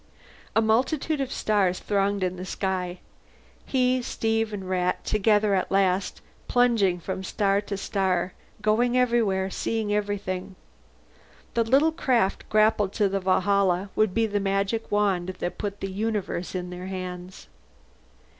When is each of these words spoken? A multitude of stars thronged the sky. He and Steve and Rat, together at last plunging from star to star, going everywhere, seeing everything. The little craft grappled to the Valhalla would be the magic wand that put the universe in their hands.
A 0.55 0.63
multitude 0.63 1.21
of 1.21 1.31
stars 1.31 1.77
thronged 1.77 2.23
the 2.23 2.43
sky. 2.43 2.97
He 3.67 3.97
and 3.97 4.03
Steve 4.03 4.51
and 4.51 4.67
Rat, 4.67 5.05
together 5.05 5.53
at 5.53 5.69
last 5.71 6.21
plunging 6.47 6.99
from 6.99 7.23
star 7.23 7.61
to 7.61 7.77
star, 7.77 8.33
going 8.63 8.97
everywhere, 8.97 9.51
seeing 9.51 9.93
everything. 9.93 10.55
The 11.53 11.63
little 11.65 11.91
craft 11.91 12.49
grappled 12.49 12.93
to 12.93 13.07
the 13.09 13.19
Valhalla 13.19 13.91
would 13.95 14.15
be 14.15 14.25
the 14.25 14.39
magic 14.39 14.91
wand 14.91 15.35
that 15.37 15.59
put 15.59 15.81
the 15.81 15.91
universe 15.91 16.55
in 16.55 16.71
their 16.71 16.87
hands. 16.87 17.45